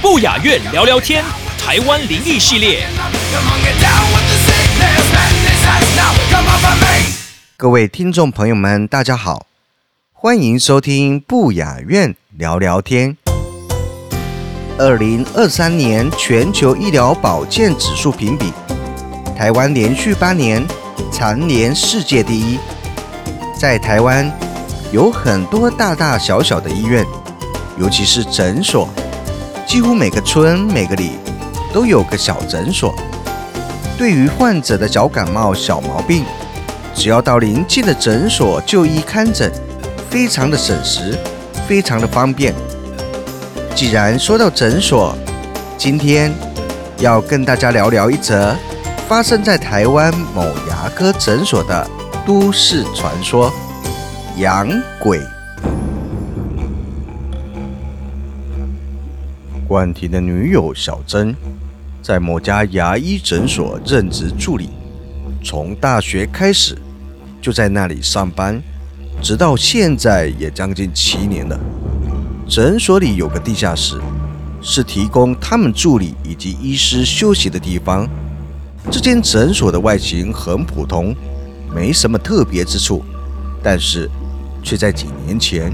[0.00, 1.24] 不雅院聊聊天，
[1.58, 2.86] 台湾灵异系列。
[7.56, 9.46] 各位听众朋友们，大家好，
[10.12, 13.16] 欢迎收听不雅院聊聊天。
[14.78, 18.52] 二零二三年全球医疗保健指数评比，
[19.36, 20.64] 台湾连续八年
[21.12, 22.58] 蝉联世界第一。
[23.58, 24.30] 在台湾
[24.94, 27.04] 有很多大大小小的医院，
[27.76, 28.88] 尤其是诊所。
[29.66, 31.18] 几乎每个村、每个里
[31.72, 32.94] 都有个小诊所。
[33.98, 36.24] 对于患者的小感冒、小毛病，
[36.94, 39.50] 只要到邻近的诊所就医看诊，
[40.08, 41.18] 非常的省时，
[41.66, 42.54] 非常的方便。
[43.74, 45.12] 既然说到诊所，
[45.76, 46.32] 今天
[46.98, 48.54] 要跟大家聊聊一则
[49.08, 51.84] 发生在台湾某牙科诊所的
[52.24, 53.52] 都市传说——
[54.38, 54.68] 养
[54.98, 55.20] 鬼。
[59.68, 61.34] 冠廷的女友小珍，
[62.02, 64.70] 在某家牙医诊所任职助理，
[65.44, 66.76] 从大学开始
[67.40, 68.60] 就在那里上班，
[69.22, 71.56] 直到现在也将近七年了。
[72.48, 74.00] 诊所里有个地下室，
[74.60, 78.08] 是提供他们助理以及医师休息的地方。
[78.90, 81.14] 这间诊所的外形很普通，
[81.72, 83.02] 没什么特别之处，
[83.62, 84.10] 但是
[84.64, 85.72] 却在几年前，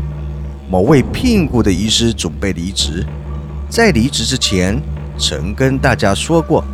[0.68, 3.06] 某位聘雇的医师准备离职。
[3.70, 4.78] 在离职之前，
[5.16, 6.64] 曾跟大家说过，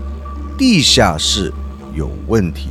[0.56, 1.52] 地下室
[1.94, 2.70] 有问题。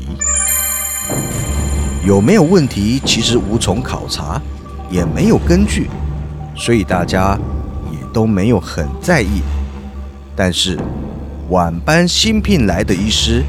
[2.03, 4.41] 有没有问题，其实无从考察，
[4.89, 5.89] 也没有根据，
[6.55, 7.37] 所以大家
[7.91, 9.41] 也都没有很在意。
[10.35, 10.79] 但是
[11.49, 13.43] 晚班新聘来的医师，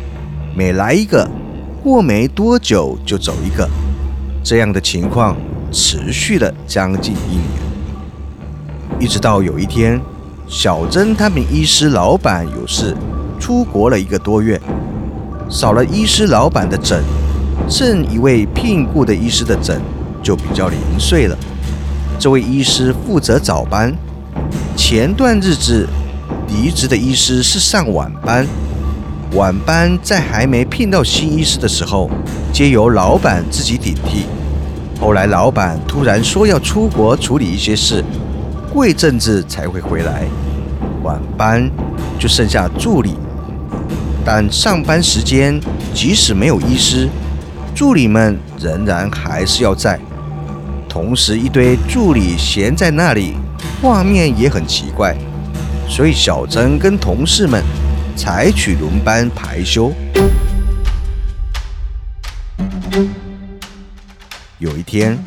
[0.55, 1.29] 每来一个，
[1.83, 3.69] 过没多久就走一个，
[4.43, 5.37] 这样的情况
[5.79, 7.43] 持续了将近一年，
[8.99, 10.01] 一直到有一天。
[10.49, 12.97] 小珍他们医师老板有事
[13.39, 14.59] 出国了一个多月，
[15.51, 17.05] 少了医师老板的诊，
[17.69, 19.79] 剩一位聘雇的医师的诊
[20.23, 21.37] 就比较零碎了。
[22.19, 23.95] 这位医师负责早班，
[24.77, 25.87] 前段日子
[26.49, 28.47] 离职的医师是上晚班，
[29.35, 32.09] 晚班在还没聘到新医师的时候，
[32.51, 34.25] 皆由老板自己顶替。
[35.01, 38.03] 后来老板突然说要出国处理一些事。
[38.73, 40.25] 过一阵子才会回来，
[41.03, 41.71] 晚班
[42.19, 43.15] 就剩下助理，
[44.25, 45.59] 但上班时间
[45.95, 47.09] 即使没有医师，
[47.75, 49.99] 助理们仍然还是要在。
[50.89, 53.35] 同时，一堆助理闲在那里，
[53.81, 55.17] 画面也很奇怪，
[55.89, 57.63] 所以小珍跟同事们
[58.15, 59.91] 采取轮班排休。
[64.87, 65.19] 天，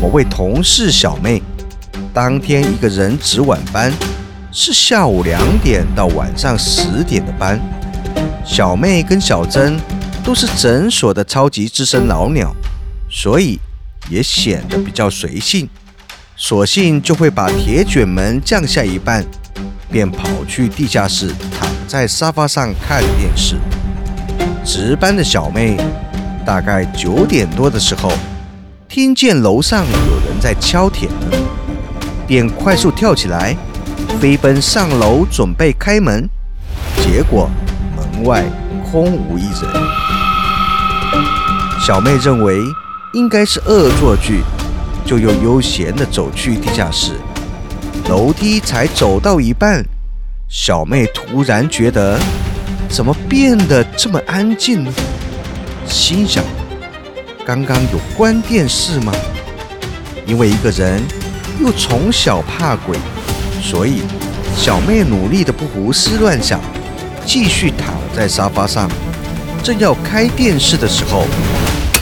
[0.00, 1.42] 某位同事小妹。
[2.14, 3.92] 当天一个人值晚班，
[4.52, 7.60] 是下午两点到晚上十点的班。
[8.44, 9.78] 小妹跟小珍
[10.22, 12.54] 都是诊所的超级资深老鸟，
[13.10, 13.58] 所以
[14.08, 15.68] 也显得比较随性，
[16.36, 19.24] 索性就会把铁卷门降下一半，
[19.90, 23.56] 便跑去地下室躺在沙发上看电视。
[24.64, 25.76] 值班的小妹
[26.44, 28.12] 大概九点多的时候，
[28.94, 31.42] 听见楼上有人在敲铁门。
[32.26, 33.56] 便快速跳起来，
[34.20, 36.28] 飞奔上楼准备开门，
[36.98, 37.48] 结果
[37.96, 38.44] 门外
[38.84, 39.62] 空无一人。
[41.80, 42.60] 小妹认为
[43.14, 44.42] 应该是恶作剧，
[45.06, 47.12] 就又悠闲地走去地下室。
[48.10, 49.82] 楼梯才走到一半，
[50.50, 52.20] 小妹突然觉得
[52.90, 54.92] 怎么变得这么安静呢？
[55.86, 56.44] 心想：
[57.44, 59.12] 刚刚有关电视吗？
[60.26, 61.02] 因为一个人。
[61.60, 62.96] 又从小怕鬼，
[63.62, 64.00] 所以
[64.56, 66.58] 小妹努力的不胡思乱想，
[67.26, 68.90] 继续躺在沙发上。
[69.62, 71.26] 正要开电视的时候，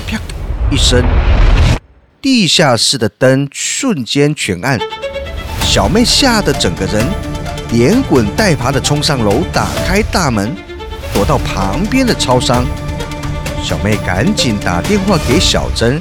[0.07, 0.19] 啪
[0.71, 1.05] 一声，
[2.23, 4.79] 地下室的灯瞬间全暗。
[5.63, 7.05] 小妹吓得整个人
[7.73, 10.57] 连滚带爬的冲上楼，打开大门，
[11.13, 12.65] 躲到旁边的超商。
[13.63, 16.01] 小妹赶紧打电话给小珍，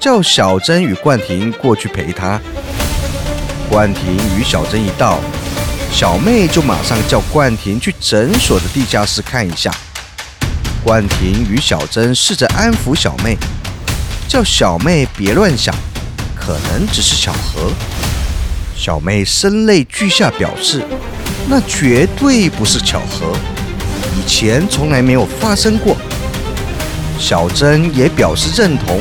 [0.00, 2.40] 叫小珍与冠廷过去陪她。
[3.68, 5.18] 冠廷与小珍一到，
[5.92, 9.70] 小妹就马上叫冠廷去诊所的地下室看一下。
[10.82, 13.36] 冠廷与小珍试着安抚小妹，
[14.28, 15.74] 叫小妹别乱想，
[16.34, 17.72] 可能只是巧合。
[18.76, 20.82] 小妹声泪俱下表示，
[21.48, 23.36] 那绝对不是巧合，
[24.16, 25.96] 以前从来没有发生过。
[27.26, 29.00] 小珍也表示认同，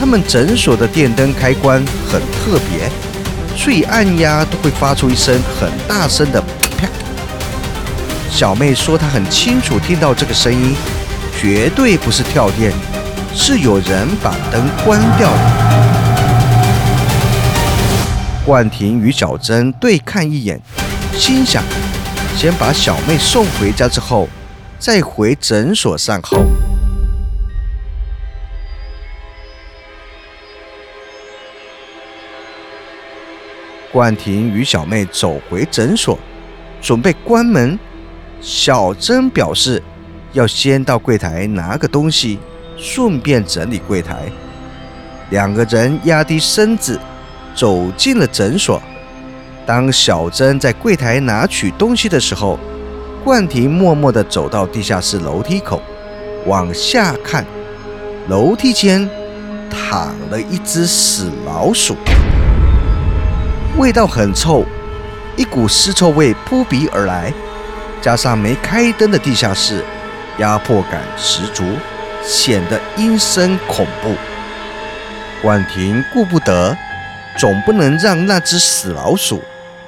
[0.00, 2.90] 他们诊所的电灯开关很特别，
[3.56, 6.88] 所以按压都会发出一声很大声的啪。
[8.28, 10.74] 小妹说她很清楚听到这个声音，
[11.40, 12.72] 绝对不是跳电，
[13.32, 15.38] 是有人把灯关掉了。
[18.44, 20.60] 冠廷与小珍对看一眼，
[21.16, 21.62] 心想：
[22.36, 24.28] 先把小妹送回家之后，
[24.80, 26.38] 再回诊所善后。
[33.96, 36.18] 冠廷与小妹走回诊所，
[36.82, 37.78] 准备关门。
[38.42, 39.82] 小珍表示
[40.34, 42.38] 要先到柜台拿个东西，
[42.76, 44.24] 顺便整理柜台。
[45.30, 47.00] 两个人压低身子
[47.54, 48.82] 走进了诊所。
[49.64, 52.58] 当小珍在柜台拿取东西的时候，
[53.24, 55.80] 冠廷默默地走到地下室楼梯口，
[56.44, 57.46] 往下看，
[58.28, 59.08] 楼梯间
[59.70, 61.96] 躺了一只死老鼠。
[63.78, 64.64] 味道很臭，
[65.36, 67.30] 一股尸臭味扑鼻而来，
[68.00, 69.84] 加上没开灯的地下室，
[70.38, 71.62] 压迫感十足，
[72.22, 74.14] 显得阴森恐怖。
[75.42, 76.74] 冠廷顾不得，
[77.36, 79.42] 总不能让那只死老鼠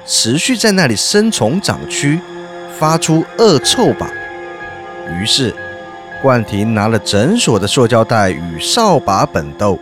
[0.05, 2.19] 持续在那里生虫长蛆，
[2.77, 4.07] 发出恶臭吧。
[5.19, 5.51] 于是，
[6.21, 9.79] 冠廷拿了诊所的塑胶袋与扫把本豆，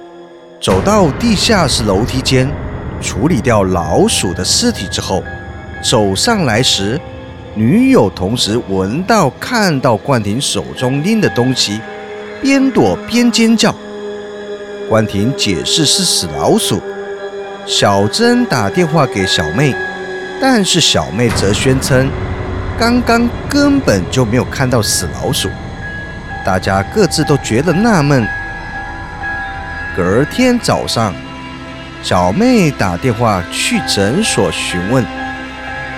[0.61, 2.49] 走到地下室楼梯间。
[3.01, 5.23] 处理掉老鼠的尸体之后，
[5.83, 6.99] 走上来时，
[7.53, 11.79] 女友同时闻到、看到冠廷手中拎的东西，
[12.41, 13.73] 边躲边尖叫。
[14.89, 16.81] 冠廷解释是死老鼠。
[17.65, 19.75] 小珍打电话给小妹，
[20.41, 22.09] 但是小妹则宣称，
[22.79, 25.49] 刚刚根本就没有看到死老鼠。
[26.45, 28.25] 大家各自都觉得纳闷。
[29.95, 31.13] 隔天早上。
[32.03, 35.03] 小妹打电话去诊所询问，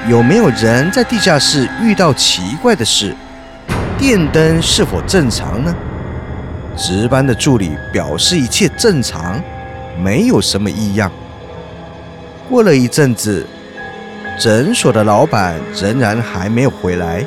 [0.08, 3.14] 有没有人在地下室遇到奇怪的事，
[3.98, 5.76] 电灯是否正常呢？
[6.76, 9.40] 值班的助理表示一切正常，
[10.02, 11.12] 没有什么异样。
[12.50, 13.46] 过了一阵子，
[14.40, 17.24] 诊所的老板仍然还没有回来，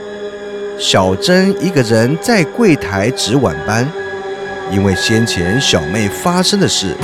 [0.78, 3.86] 小珍一个人在柜台值晚班，
[4.72, 6.96] 因为先前小妹发生的事。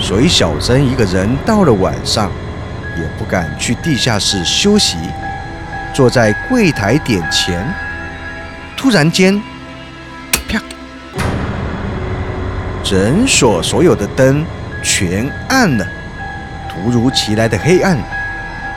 [0.00, 2.30] 所以小珍一个人到了晚上，
[2.96, 4.96] 也不敢去地下室休息，
[5.94, 7.62] 坐在柜台点钱。
[8.76, 9.40] 突然间，
[10.48, 10.60] 啪！
[12.82, 14.44] 诊所所有的灯
[14.82, 15.86] 全暗了。
[16.68, 17.96] 突如其来的黑暗，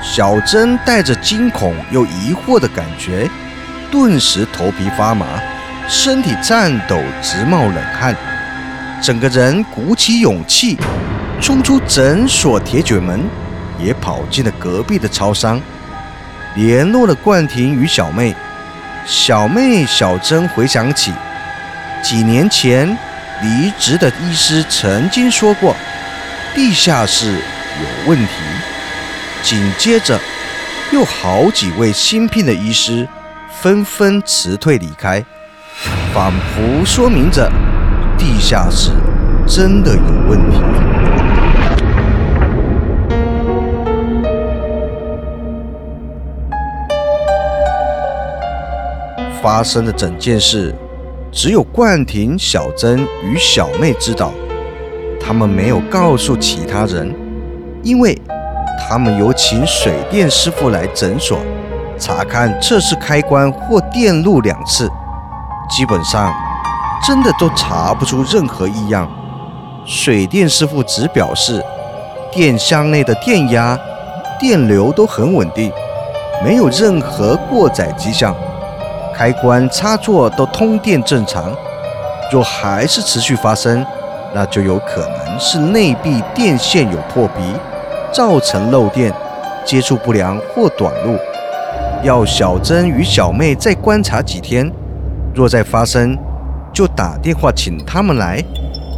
[0.02, 3.30] 小珍带着惊恐又疑惑的感觉，
[3.90, 5.26] 顿时头皮发麻，
[5.88, 8.14] 身体颤抖，直冒冷汗，
[9.02, 10.78] 整个人鼓起勇气。
[11.42, 13.22] 冲出诊所铁卷门，
[13.78, 15.60] 也跑进了隔壁的超商，
[16.56, 18.34] 联络了冠廷与小妹。
[19.06, 21.12] 小妹小珍回想起
[22.02, 22.88] 几年前
[23.42, 25.76] 离职的医师曾经说过，
[26.56, 28.32] 地下室有问题。
[29.42, 30.18] 紧接着，
[30.94, 33.06] 又好几位新聘的医师
[33.60, 35.22] 纷纷辞退离开，
[36.14, 37.52] 仿佛说明着
[38.18, 38.92] 地下室
[39.46, 40.83] 真的有问题。
[49.44, 50.74] 发生的整件事，
[51.30, 54.32] 只有冠廷、小珍与小妹知道。
[55.20, 57.14] 他们没有告诉其他人，
[57.84, 58.18] 因为
[58.88, 61.40] 他们有请水电师傅来诊所
[62.00, 64.90] 查看、测试开关或电路两次，
[65.70, 66.34] 基本上
[67.06, 69.12] 真的都查不出任何异样。
[69.86, 71.62] 水电师傅只表示，
[72.32, 73.78] 电箱内的电压、
[74.40, 75.70] 电流都很稳定，
[76.46, 78.34] 没有任何过载迹象。
[79.14, 81.56] 开关插座都通电正常，
[82.32, 83.86] 若还是持续发生，
[84.34, 87.54] 那就有可能是内壁电线有破皮，
[88.12, 89.14] 造成漏电、
[89.64, 91.18] 接触不良或短路。
[92.04, 94.70] 要小珍与小妹再观察几天，
[95.34, 96.18] 若再发生，
[96.74, 98.44] 就打电话请他们来，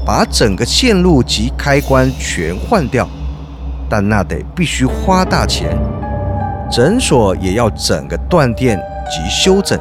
[0.05, 3.07] 把整个线路及开关全换掉，
[3.89, 5.77] 但那得必须花大钱。
[6.72, 9.79] 诊所也要整个断电及修整。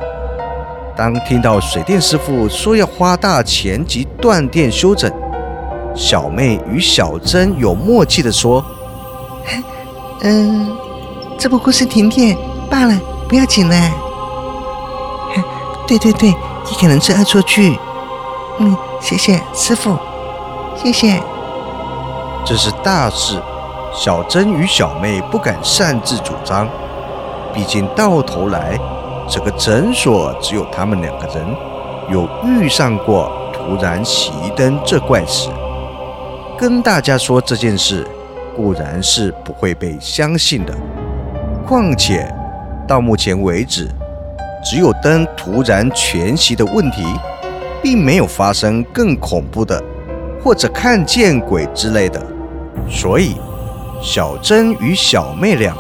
[0.97, 5.13] 当听到水电师傅说要花大钱及断电修整，
[5.95, 8.65] 小妹与小珍有默契的说
[10.23, 10.73] ：“嗯，
[11.37, 12.37] 这不过是停电
[12.71, 12.97] 罢了，
[13.29, 13.91] 不要紧啦。
[15.89, 17.77] ”对对对，你可能是恶作剧。
[18.61, 19.99] 嗯，谢谢师傅，
[20.77, 21.21] 谢谢。
[22.47, 23.43] 这是大事，
[23.93, 26.69] 小珍与小妹不敢擅自主张。
[27.53, 28.79] 毕竟到头来，
[29.29, 31.45] 这个诊所只有他们两个人
[32.11, 35.51] 有遇上过突然熄灯这怪事。
[36.59, 38.07] 跟大家说这件事，
[38.57, 40.75] 固然是不会被相信的。
[41.67, 42.33] 况且
[42.87, 43.89] 到目前为止，
[44.65, 47.05] 只有灯突然全熄的问题。
[47.83, 49.79] 并没有发生更恐怖的，
[50.43, 52.19] 或者看见鬼之类的，
[52.89, 53.37] 所以
[54.01, 55.77] 小珍与小妹俩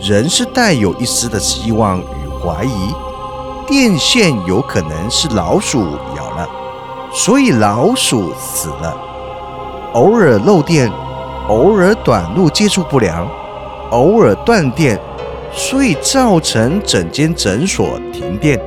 [0.00, 2.00] 仍是带有一丝的希望
[2.44, 2.94] 怀疑，
[3.66, 6.46] 电线有可能是老鼠咬了，
[7.10, 8.94] 所以老鼠死了。
[9.94, 10.92] 偶尔漏电，
[11.48, 13.26] 偶尔短路接触不良，
[13.90, 15.00] 偶尔断电，
[15.52, 18.60] 所以造成整间诊所停电。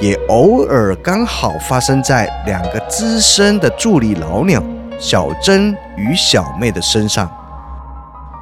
[0.00, 4.62] 也偶尔刚好发生在两个资深的助理老鸟
[4.98, 7.30] 小珍与小妹的身上。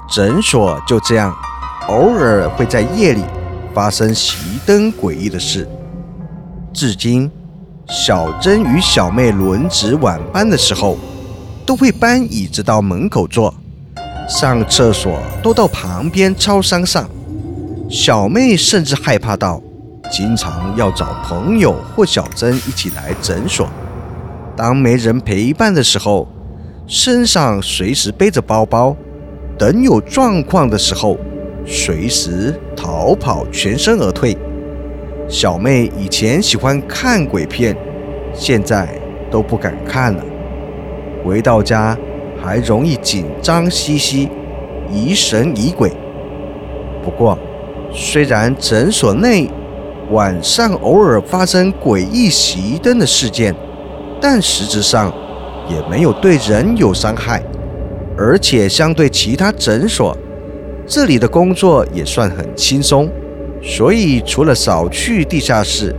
[0.09, 1.33] 诊所就这样，
[1.88, 3.25] 偶尔会在夜里
[3.75, 5.69] 发生熄灯诡异的事。
[6.73, 7.31] 至今，
[7.88, 10.97] 小珍与小妹轮值晚班的时候，
[11.66, 13.52] 都会搬椅子到门口坐，
[14.28, 17.09] 上厕所都到旁边超商上。
[17.90, 19.61] 小妹甚至害怕到。
[20.12, 23.69] 经常要找朋友或小珍一起来诊所。
[24.54, 26.28] 当没人陪伴的时候，
[26.87, 28.95] 身上随时背着包包，
[29.59, 31.19] 等有状况的时候，
[31.66, 34.37] 随时逃跑，全身而退。
[35.28, 37.76] 小妹以前喜欢看鬼片，
[38.35, 38.88] 现在
[39.30, 40.23] 都不敢看了。
[41.25, 41.97] 回到家
[42.42, 44.28] 还容易紧张兮兮，
[44.92, 45.90] 疑神疑鬼。
[47.02, 47.38] 不过，
[47.90, 49.49] 虽然诊所内，
[50.11, 53.54] 晚上偶尔发生诡异熄灯的事件，
[54.21, 55.11] 但实质上
[55.71, 57.42] 也没有对人有伤害，
[58.18, 60.14] 而且相对其他诊所，
[60.87, 63.09] 这里的工作也算很轻松，
[63.62, 65.95] 所以除了少去地下室，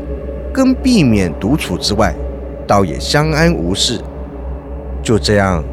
[0.53, 2.13] 跟避免独处之外，
[2.67, 3.99] 倒也相安无事。
[5.01, 5.63] 就这样，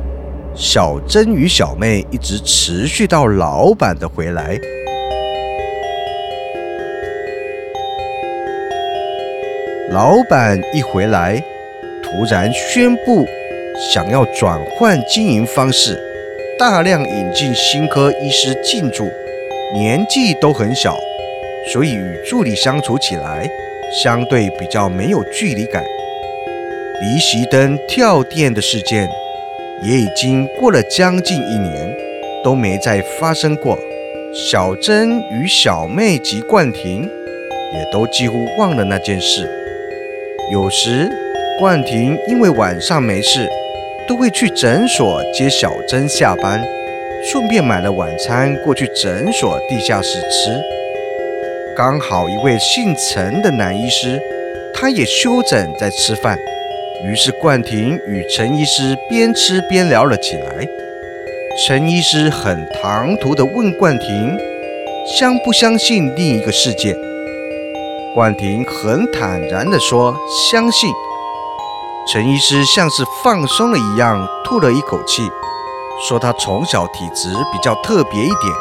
[0.55, 4.59] 小珍与小妹一直持续到老板的回来。
[9.91, 11.39] 老板一回来，
[12.03, 13.27] 突然宣布
[13.93, 16.01] 想要转换经营方式，
[16.63, 19.11] 大量引进新科医师进驻，
[19.75, 20.97] 年纪都很小，
[21.73, 23.51] 所以与助理相处起来
[24.01, 25.83] 相对比较没有距离感。
[27.03, 29.09] 离席灯跳电的事件
[29.83, 31.93] 也已经过了将近一年，
[32.45, 33.77] 都没再发生过。
[34.33, 39.51] 小珍与小妹及冠廷也都几乎忘了那件事。
[40.53, 41.11] 有时，
[41.59, 43.49] 冠廷因为晚上没事，
[44.13, 46.63] 都会去诊所接小珍下班，
[47.25, 50.61] 顺便买了晚餐过去诊所地下室吃。
[51.75, 54.21] 刚好一位姓陈的男医师，
[54.75, 56.37] 他也休诊在吃饭，
[57.03, 60.69] 于是冠廷与陈医师边吃边聊了起来。
[61.67, 64.39] 陈医师很唐突地问冠廷，
[65.07, 66.95] 相不相信另一个世界？
[68.15, 70.15] 冠廷很坦然地说
[70.53, 70.91] ：“相信。”
[72.13, 75.33] 陈医师像是放松了一样，吐了一口气，
[76.07, 78.53] 说：“他从小体质比较特别一点，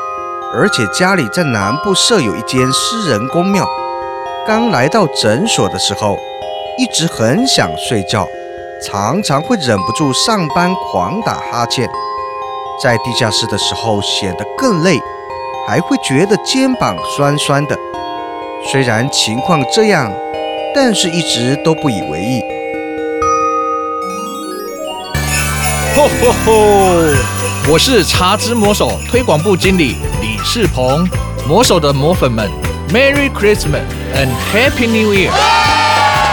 [0.54, 3.68] 而且家里在南部设有一间私人公庙。
[4.48, 6.18] 刚来到诊所的时候，
[6.78, 8.26] 一直很想睡觉，
[8.82, 11.90] 常常会忍不住上班狂打哈欠。
[12.82, 14.98] 在地下室的时候显得更累，
[15.68, 17.78] 还会觉得肩膀酸酸的。”
[18.72, 20.10] 虽然情况这样，
[20.74, 22.42] 但是一直都不以为意。
[25.94, 26.54] 吼吼吼！
[27.68, 31.06] 我是茶之魔手推广部经理李世鹏。
[31.46, 32.50] 魔手的魔粉们
[32.94, 33.84] ，Merry Christmas
[34.16, 35.32] and Happy New Year！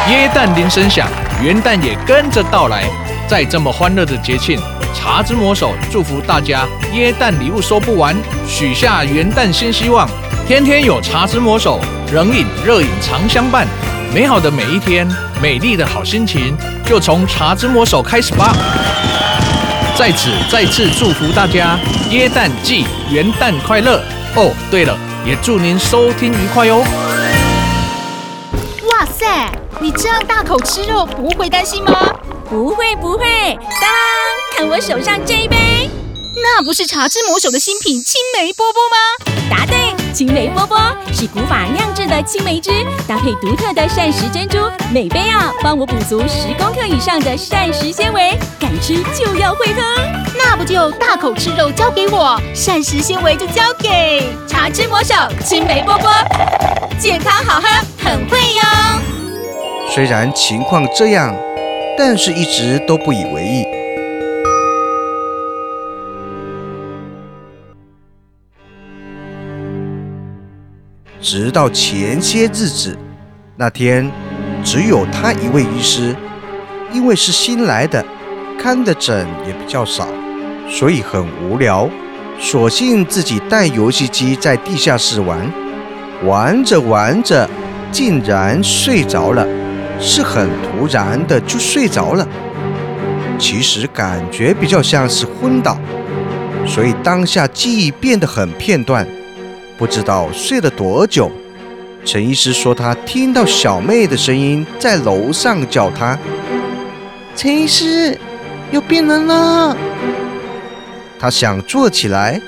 [0.09, 1.09] 耶诞铃声响，
[1.43, 2.85] 元旦也跟着到来。
[3.27, 4.61] 在这么欢乐的节庆，
[4.95, 10.09] 茶之魔手祝福大家耶诞礼物收不完，许下元旦新希望，
[10.47, 11.81] 天天有茶之魔手。
[12.13, 13.67] 冷饮、热饮常相伴，
[14.15, 15.07] 美好的每一天
[15.43, 18.57] 美丽的好心情就从茶之魔手开始吧。
[19.99, 21.77] 在此再次祝福大家
[22.11, 24.01] 耶诞季元旦快乐
[24.37, 24.55] 哦！
[24.71, 26.85] 对了，也祝您收听愉快哦。
[28.93, 29.51] 哇塞，
[29.81, 32.15] 你这样大口吃肉不会担心吗？
[32.49, 33.91] 不会不会，当
[34.57, 35.91] 看我手上这一杯，
[36.37, 39.38] 那不是茶之魔手的新品青梅波波吗？
[39.51, 40.79] 答对，青梅波波
[41.13, 42.71] 是古法酿制的青梅汁，
[43.07, 44.59] 搭配独特的膳食珍珠，
[44.93, 49.83] 每杯啊帮我补足十公克以上的膳食纤维，敢吃就要会喝，
[50.37, 55.15] 那不就大口吃肉交给我，膳食纤维就交给茶之魔手
[55.45, 56.11] 青梅波波，
[56.99, 57.67] 健康好喝，
[58.03, 58.63] 很会哟。
[59.91, 61.35] 虽然情况这样，
[61.97, 63.78] 但是一直都不以为意。
[71.21, 72.97] 直到前些日子，
[73.57, 74.09] 那天
[74.63, 76.15] 只有他一位医师，
[76.93, 78.05] 因为是新来的，
[78.61, 80.07] 看的诊也比较少，
[80.69, 81.89] 所以很无聊，
[82.39, 85.53] 索性自己带游戏机在地下室玩，
[86.25, 87.51] 玩着玩着
[87.91, 89.45] 竟然睡着了，
[89.99, 92.27] 是很突然的就睡着了，
[93.41, 95.77] 其实感觉比较像是昏倒，
[96.65, 99.05] 所以当下记忆变得很片段。
[99.79, 101.31] 不知道睡了多久，
[102.05, 106.19] 陈医师说他听到小妹的声音在楼上叫他。
[107.37, 108.19] 陈医师，
[108.73, 109.77] 有病人了。
[111.17, 112.41] 他想坐起来，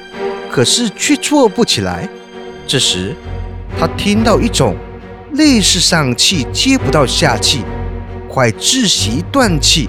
[0.51, 2.09] 可是却坐不起来。
[2.67, 3.15] 这时，
[3.79, 4.75] 他听到一种
[5.35, 7.63] 类似上气接不到下气，
[8.29, 9.89] 快窒息断气，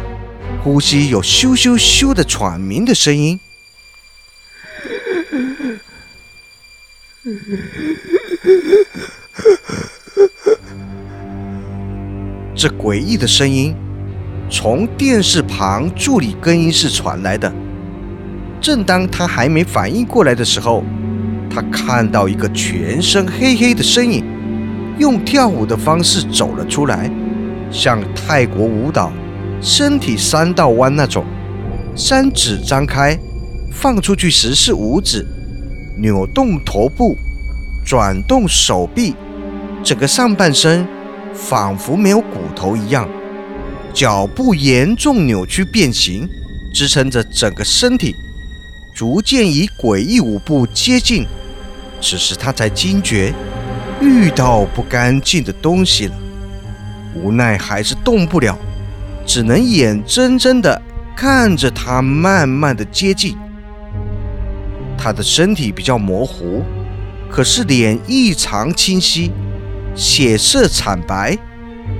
[0.63, 3.39] 呼吸有咻咻咻的喘鸣的声音。
[12.56, 13.75] 这诡异的声音
[14.50, 17.54] 从电视旁助理更衣室传来的。
[18.60, 20.84] 正当他还没反应过来的时候，
[21.48, 24.26] 他看到一个全身黑黑的身影，
[24.98, 27.08] 用跳舞的方式走了出来，
[27.69, 29.13] 像泰国舞蹈，
[29.62, 31.24] 身体三道弯那种，
[31.95, 33.15] 三指张开，
[33.72, 35.24] 放出去时是五指，
[35.97, 37.17] 扭动头部，
[37.86, 39.15] 转动手臂，
[39.84, 40.88] 整个上半身。
[41.34, 43.08] 仿佛没有骨头一样，
[43.93, 46.27] 脚步严重扭曲变形，
[46.73, 48.13] 支撑着整个身体，
[48.93, 51.25] 逐渐以诡异舞步接近。
[52.01, 53.34] 此时他才惊觉
[54.01, 56.13] 遇到不干净的东西了，
[57.15, 58.60] 无奈还是动不了，
[59.25, 60.82] 只能眼睁睁地
[61.15, 63.38] 看着他慢慢的接近。
[65.04, 66.62] 他的身体比较模糊，
[67.28, 69.32] 可是脸异常清晰。
[69.96, 71.36] 血色惨白，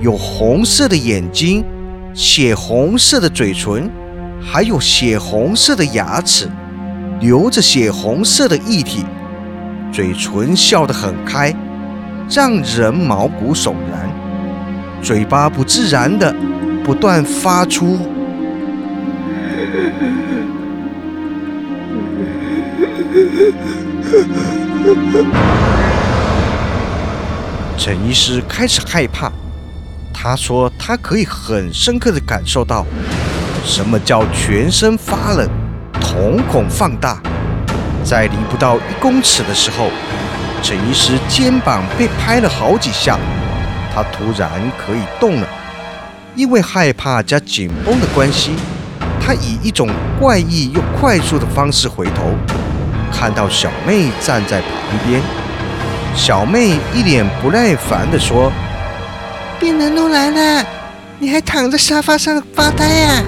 [0.00, 1.64] 有红色的眼睛，
[2.14, 3.90] 血红色的嘴唇，
[4.40, 6.48] 还有血红色的牙齿，
[7.20, 9.04] 流着血红色的液体，
[9.92, 11.52] 嘴唇笑得很开，
[12.30, 14.08] 让人毛骨悚然。
[15.02, 16.32] 嘴巴不自然的
[16.84, 17.98] 不断发出。
[27.78, 29.30] 陈医师开始害怕，
[30.12, 32.84] 他说他可以很深刻的感受到
[33.64, 35.48] 什么叫全身发冷、
[36.00, 37.20] 瞳孔放大。
[38.04, 39.88] 在离不到一公尺的时候，
[40.62, 43.18] 陈医师肩膀被拍了好几下，
[43.94, 45.46] 他突然可以动了。
[46.34, 48.52] 因为害怕加紧绷的关系，
[49.20, 52.34] 他以一种怪异又快速的方式回头，
[53.12, 54.70] 看到小妹站在旁
[55.06, 55.20] 边。
[56.14, 58.50] 小妹一脸不耐烦地说
[59.60, 60.66] ：“病人都来了，
[61.18, 63.22] 你还躺在沙发上发呆呀？”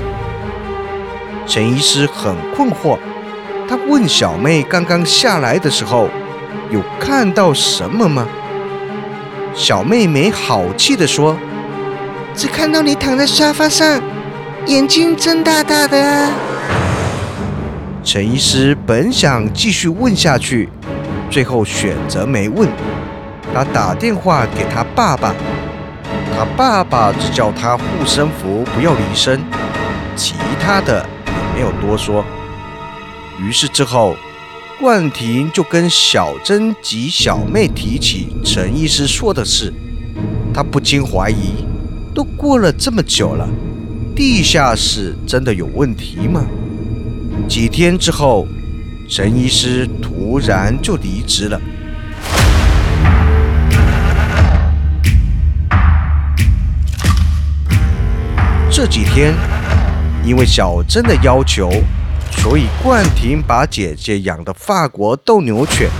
[1.46, 2.98] 陈医师很困惑，
[3.68, 6.08] 他问小妹：“刚刚下来的时候，
[6.70, 8.26] 有看到什么吗？”
[9.54, 11.36] 小妹没好气地说
[12.34, 14.02] ：“只看到你躺在沙发上，
[14.66, 16.28] 眼睛睁大大的。”
[18.04, 20.68] 陈医师本想继续问下去。
[21.30, 22.68] 最后选择没问，
[23.52, 25.34] 他打电话给他爸爸，
[26.36, 29.40] 他爸爸只叫他护身符不要离身，
[30.14, 32.22] 其他的也没有多说。
[33.40, 34.14] 于是之后，
[34.78, 39.72] 冠廷就跟小珍及小妹提起陈医师说的事，
[40.52, 41.64] 他不禁怀疑：
[42.14, 43.48] 都过了这么久了，
[44.14, 46.44] 地下室真的有问题吗？
[47.48, 48.46] 几天之后。
[49.06, 51.60] 陈医师突然就离职了。
[58.70, 59.34] 这几天，
[60.24, 61.70] 因为小珍的要求，
[62.30, 65.90] 所以冠廷把姐姐养的法国斗牛犬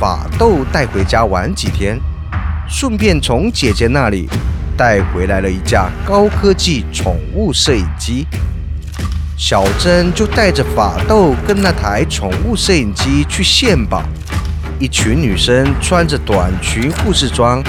[0.00, 2.00] 法斗带回家玩几天，
[2.66, 4.26] 顺便从姐姐那里
[4.74, 8.26] 带回来了一架高科技宠物摄影机。
[9.44, 14.00] 小珍就带着法斗跟那台宠物摄影机去献宝。
[14.78, 17.60] 一群女生穿着短裙、护士装，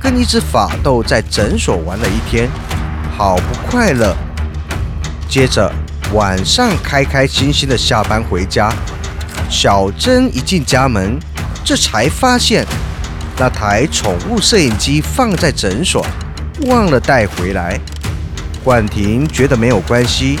[0.00, 2.50] 跟一只法斗在诊所玩了一天，
[3.16, 4.12] 好不快乐。
[5.28, 5.72] 接着
[6.12, 8.68] 晚上开开心心的下班回家，
[9.48, 11.16] 小珍一进家门，
[11.62, 12.66] 这才发现
[13.38, 16.04] 那台宠物摄影机放在诊所，
[16.66, 17.78] 忘了带回来。
[18.64, 20.40] 冠廷觉得没有关系，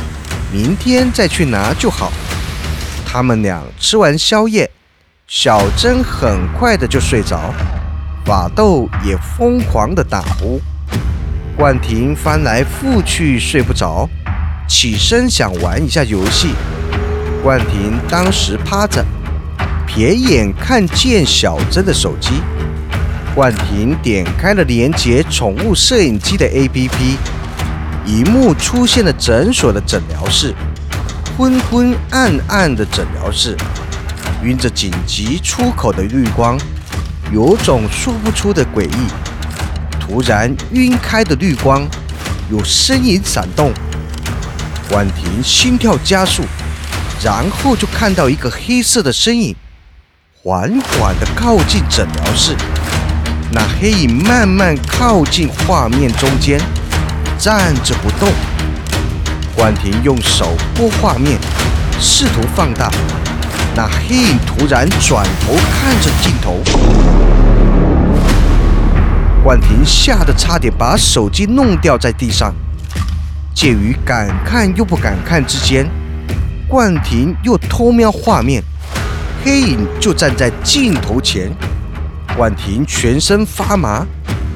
[0.54, 2.12] 明天再去拿就好。
[3.04, 4.70] 他们俩吃完宵夜。
[5.26, 7.52] 小珍很快的就睡着，
[8.24, 10.60] 法斗也疯狂的打呼。
[11.56, 14.08] 冠廷翻来覆去睡不着，
[14.68, 16.50] 起身想玩一下游戏。
[17.42, 19.04] 冠廷当时趴着，
[19.88, 22.34] 瞥眼看见小珍的手机。
[23.34, 27.16] 冠廷点开了连接宠物摄影机的 APP，
[28.06, 30.54] 一幕出现了诊所的诊疗室，
[31.36, 33.56] 昏昏暗暗的诊疗室。
[34.42, 36.58] 晕着紧急出口的绿光，
[37.32, 39.08] 有种说不出的诡异。
[39.98, 41.88] 突然晕开的绿光，
[42.50, 43.72] 有身影闪动。
[44.90, 46.42] 婉婷心跳加速，
[47.22, 49.56] 然后就看到一个黑色的身影，
[50.42, 52.54] 缓缓地靠近诊疗室。
[53.50, 56.60] 那黑影慢慢靠近画面中间，
[57.44, 58.32] 站着不动。
[59.58, 61.38] 婉婷用手拨画面，
[62.00, 62.90] 试图放大。
[63.76, 66.62] 那黑影突然转头看着镜头，
[69.42, 72.54] 冠廷吓得差点把手机弄掉在地上。
[73.52, 75.86] 介于敢看又不敢看之间，
[76.66, 78.62] 冠廷又偷瞄画面，
[79.44, 81.52] 黑影就站在镜头前。
[82.34, 84.06] 冠廷全身发麻，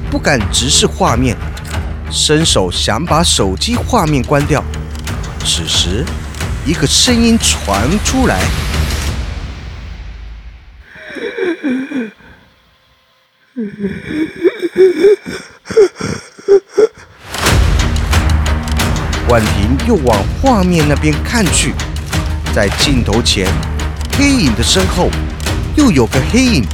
[0.09, 1.37] 不敢直视画面，
[2.11, 4.63] 伸手想把手机画面关掉。
[5.45, 6.03] 此时，
[6.65, 8.39] 一个声音传出来。
[19.27, 21.73] 婉婷又往画面那边看去，
[22.53, 23.47] 在镜头前，
[24.17, 25.09] 黑影的身后
[25.75, 26.65] 又有个黑影，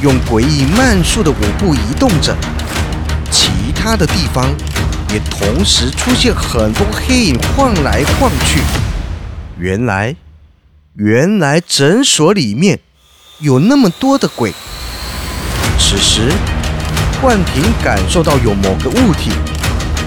[0.00, 2.34] 用诡异慢速的舞步移动着。
[3.84, 4.48] 他的地方
[5.12, 8.60] 也同时出现很多黑影晃来晃去。
[9.58, 10.14] 原来，
[10.94, 12.78] 原来诊所里面
[13.40, 14.54] 有那么多的鬼。
[15.80, 16.30] 此时，
[17.20, 19.32] 冠廷感受到有某个物体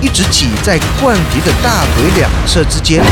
[0.02, 3.04] 一直挤在冠廷的大腿两侧之间。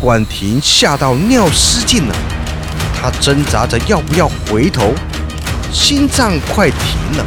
[0.00, 2.14] 冠廷吓到尿失禁了，
[3.00, 4.92] 他挣扎着要不要回头，
[5.72, 7.24] 心脏快停了，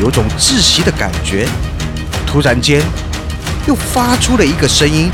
[0.00, 1.46] 有种窒息的感觉。
[2.26, 2.82] 突然间，
[3.66, 5.10] 又发出了一个声音，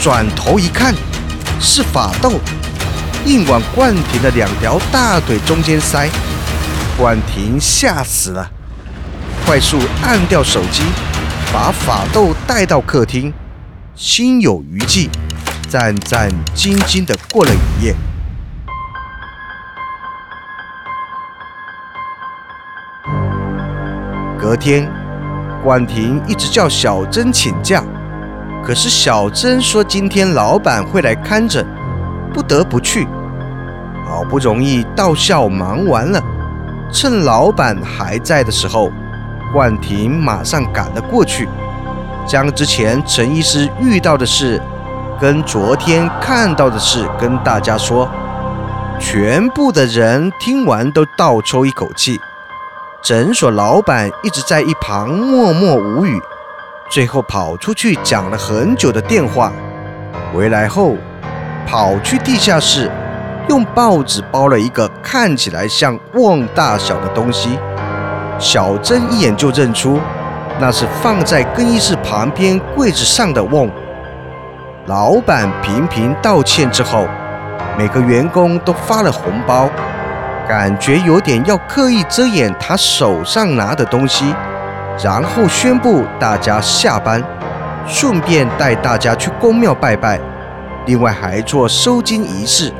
[0.00, 0.94] 转头一看，
[1.60, 2.40] 是法斗，
[3.26, 6.08] 硬往冠廷的两条大腿中间塞。
[6.98, 8.50] 婉婷吓死了，
[9.46, 10.82] 快速按掉手机，
[11.52, 13.32] 把法斗带到客厅，
[13.96, 15.08] 心有余悸，
[15.68, 17.94] 战战兢兢地过了一夜。
[24.40, 24.90] 隔天，
[25.66, 27.84] 婉婷一直叫小珍请假，
[28.64, 31.66] 可是小珍说今天老板会来看诊，
[32.32, 33.06] 不得不去。
[34.08, 36.18] 好不容易到校忙完了。
[36.90, 38.90] 趁老板还在的时候，
[39.52, 41.46] 冠廷马上赶了过去，
[42.26, 44.58] 将之前陈医师遇到的事，
[45.20, 48.08] 跟昨天看到的事跟大家说。
[48.98, 52.18] 全部的人听完都倒抽一口气。
[53.02, 56.20] 诊所老板一直在一旁默默无语，
[56.90, 59.50] 最后跑出去讲了很久的电话，
[60.34, 60.96] 回来后
[61.66, 62.90] 跑去地下室。
[63.48, 67.58] 用报纸包了一个看起来像瓮大小的东西，
[68.38, 69.98] 小珍一眼就认出
[70.60, 73.68] 那是放在更衣室旁边柜子上的瓮。
[74.86, 77.06] 老板频频道歉之后，
[77.78, 79.68] 每个员工都发了红包，
[80.50, 84.34] 感觉有点要刻意遮掩他手上拿的东西，
[85.00, 87.22] 然后宣布大家下班，
[87.86, 90.18] 顺便带大家去公庙拜拜，
[90.86, 92.74] 另外还做收金仪式。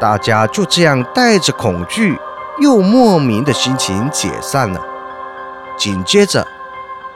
[0.00, 2.18] 大家就这样带着恐惧
[2.58, 4.80] 又莫名的心情解散了。
[5.78, 6.44] 紧接着，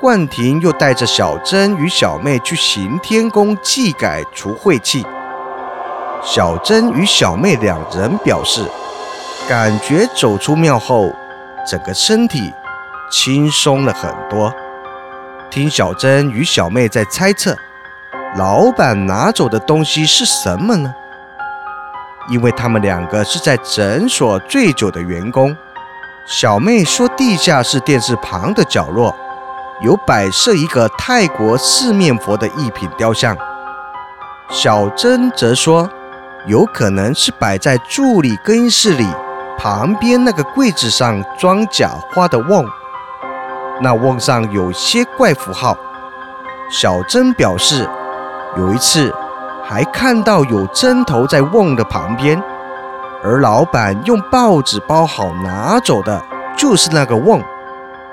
[0.01, 5.05] 冠廷又带着小珍与小妹去行天宫祭改除晦气。
[6.23, 8.65] 小珍与小妹两人表示，
[9.49, 11.11] 感觉走出庙后，
[11.67, 12.53] 整个身体
[13.11, 14.55] 轻松了很多。
[15.49, 17.57] 听小珍与小妹在猜测，
[18.37, 20.95] 老板拿走的东西是什么呢？
[22.29, 25.57] 因为他们两个是在诊所最久的员工。
[26.27, 29.17] 小妹说，地下室电视旁的角落
[29.81, 33.35] 有摆设一个泰国四面佛的一品雕像。
[34.51, 35.89] 小珍则说，
[36.45, 39.07] 有可能是摆在助理更衣室里
[39.59, 42.65] 旁边那个柜子上装假花的瓮。
[43.83, 45.77] 那瓮上有些怪符号。
[46.71, 47.89] 小珍表示，
[48.57, 49.13] 有一次
[49.65, 52.41] 还看到有针头在瓮的旁边，
[53.25, 56.23] 而老板用报纸包好拿走的
[56.57, 57.43] 就是那个瓮。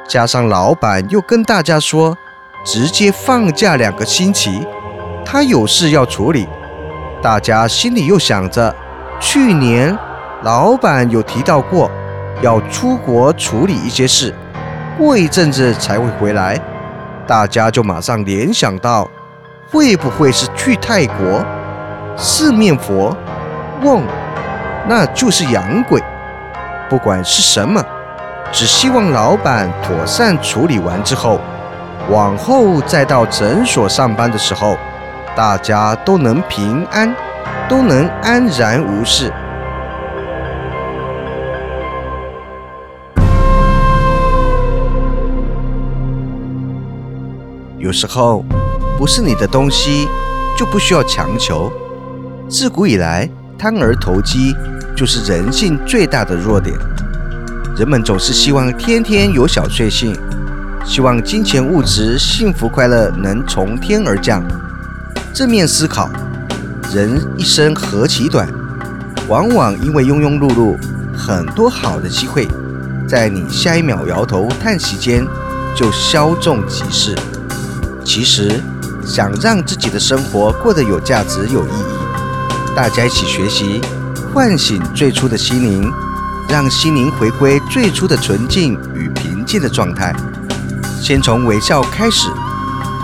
[0.08, 2.18] 加上老板又跟大家说，
[2.64, 4.66] 直接放假两个星期，
[5.26, 6.48] 他有事要处理。
[7.22, 8.74] 大家心里又想着，
[9.20, 9.98] 去年
[10.44, 11.90] 老板有提到过
[12.42, 14.34] 要出国处理一些事。
[14.98, 16.58] 过一阵子才会回来，
[17.28, 19.10] 大家就马上联想到，
[19.70, 21.44] 会不会是去泰国？
[22.16, 23.16] 四面佛，
[23.82, 24.04] 瓮，
[24.88, 26.02] 那就是洋鬼。
[26.88, 27.84] 不管是什么，
[28.52, 31.42] 只希望老板妥善处理完之后，
[32.10, 34.78] 往后再到诊所上班的时候，
[35.36, 37.14] 大家都能平安，
[37.68, 39.34] 都能安然无事。
[47.86, 48.44] 有时候，
[48.98, 50.08] 不是你的东西，
[50.58, 51.72] 就不需要强求。
[52.50, 54.56] 自古以来，贪而投机
[54.98, 56.76] 就是人性最大的弱点。
[57.78, 60.18] 人们总是希望天天有小确幸，
[60.84, 64.44] 希望金钱物质、幸福快乐能从天而降。
[65.32, 66.10] 正面思考，
[66.92, 68.50] 人一生何其短，
[69.28, 70.76] 往往因为庸庸碌碌，
[71.16, 72.48] 很多好的机会，
[73.08, 75.24] 在你下一秒摇头叹息间
[75.76, 77.16] 就稍纵即逝。
[78.06, 78.62] 其实，
[79.04, 83.82] 想让自己的生活过得有价值、有意义，大家一起学习，
[84.32, 85.92] 唤醒最初的心灵，
[86.48, 90.16] 让心灵回归最初的纯净与平静的状态。
[91.02, 92.30] 先从微笑开始，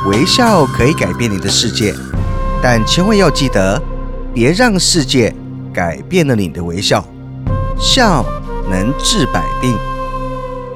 [0.05, 1.95] 微笑可以改变你的世界，
[2.61, 3.81] 但千万要记得，
[4.35, 5.35] 别让世界
[5.73, 7.03] 改变了你的微笑。
[7.77, 8.23] 笑
[8.69, 9.75] 能治百病。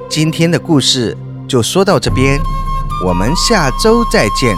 [0.09, 1.15] 今天的故事
[1.47, 2.39] 就说到这边。
[3.03, 4.55] 我们下周再见。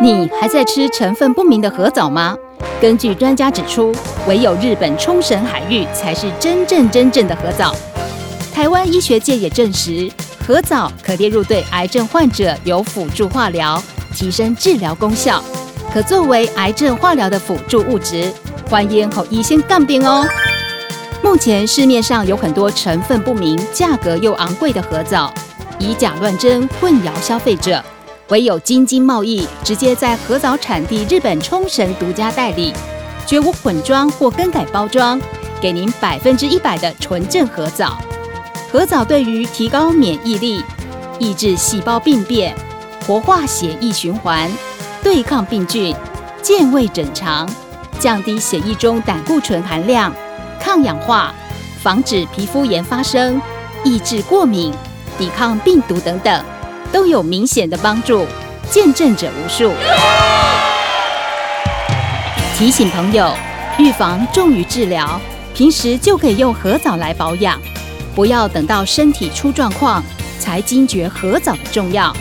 [0.00, 2.36] 你还在吃成分不明的核藻吗？
[2.80, 3.94] 根据专家指出，
[4.28, 7.74] 唯有日本冲绳海域才是真正真正的核藻。
[8.52, 10.10] 台湾医学界也证实，
[10.46, 15.42] 核藻可列入对癌症患者有辅助化疗，提升治疗功效，
[15.92, 18.32] 可作为癌症化疗的辅助物质。
[18.72, 20.26] 欢迎和一线干边哦！
[21.22, 25.30] 目前市面上有很多成分不明、价格又昂贵的合藻，
[25.78, 27.84] 以假乱真，混淆消费者。
[28.28, 32.72] 唯有京津贸易直接在合藻产地日本冲绳独家代理，
[33.26, 35.20] 绝无混装或更改包装，
[35.60, 37.98] 给您百分之一百的纯正合藻。
[38.72, 40.64] 合藻对于提高免疫力、
[41.18, 42.56] 抑制细胞病变、
[43.06, 44.50] 活化血液循环、
[45.02, 45.94] 对抗病菌、
[46.40, 47.46] 健胃整肠。
[48.02, 50.12] 降低血液中胆固醇含量，
[50.60, 51.32] 抗氧化，
[51.80, 53.40] 防止皮肤炎发生，
[53.84, 54.74] 抑制过敏，
[55.16, 56.44] 抵抗病毒等等，
[56.90, 58.26] 都有明显的帮助，
[58.68, 59.72] 见证者无数。
[62.58, 63.32] 提醒朋友，
[63.78, 65.20] 预防重于治疗，
[65.54, 67.56] 平时就可以用合藻来保养，
[68.16, 70.02] 不要等到身体出状况
[70.40, 72.12] 才惊觉合藻的重要。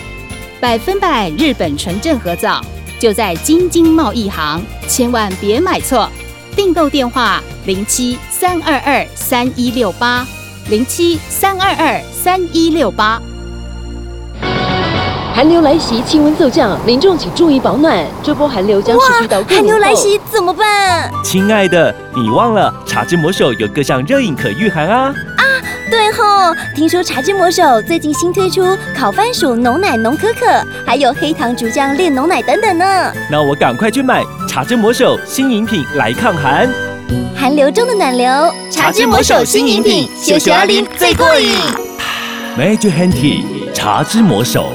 [0.59, 2.61] 百分百日本纯正合藻。
[3.01, 6.07] 就在京津贸易行，千万别买错。
[6.55, 10.23] 订购电话：零七三二二三一六八，
[10.69, 13.19] 零七三二二三一六八。
[15.33, 18.05] 寒流来袭，气温骤降，民众请注意保暖。
[18.21, 21.09] 这波寒流将持续到寒流来袭怎么办？
[21.23, 25.11] 亲爱的，你忘了茶之魔手有各项热饮可御寒啊！
[25.91, 30.45] 对吼，听说茶之魔手最近新推出烤番薯浓奶浓可可，
[30.87, 33.13] 还有黑糖竹浆炼浓奶等等呢。
[33.29, 36.69] 那我赶快去买茶之魔手新饮品来抗寒。
[37.35, 38.25] 寒流中的暖流，
[38.71, 41.57] 茶之魔手新饮品，小小阿林最过瘾。
[42.57, 44.71] Magic Handy 茶之魔手，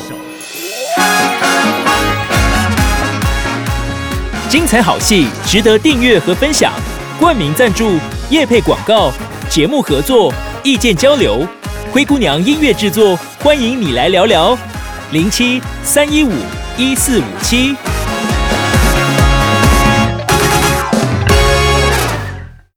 [4.50, 6.74] 精彩好戏值得订阅和分享。
[7.18, 7.92] 冠名赞助、
[8.29, 9.11] 业配广告、
[9.48, 10.31] 节目合作、
[10.66, 11.46] 意见交流，
[11.92, 14.59] 灰姑娘音乐制作，欢迎你来聊聊。
[15.12, 16.33] 零七三一五
[16.76, 17.76] 一四五七。